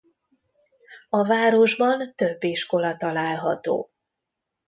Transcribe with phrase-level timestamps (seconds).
[1.09, 3.89] A városban több iskola található.